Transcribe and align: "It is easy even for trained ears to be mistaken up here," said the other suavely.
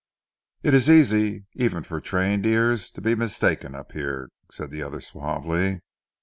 "It 0.63 0.73
is 0.73 0.89
easy 0.89 1.45
even 1.53 1.83
for 1.83 2.01
trained 2.01 2.43
ears 2.47 2.89
to 2.93 3.01
be 3.01 3.13
mistaken 3.13 3.75
up 3.75 3.91
here," 3.91 4.29
said 4.49 4.71
the 4.71 4.81
other 4.81 4.99
suavely. 4.99 5.81